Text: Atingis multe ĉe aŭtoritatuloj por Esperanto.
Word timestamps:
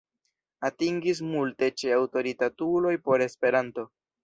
Atingis 0.69 1.21
multe 1.33 1.69
ĉe 1.83 1.93
aŭtoritatuloj 1.99 2.97
por 3.09 3.27
Esperanto. 3.29 3.89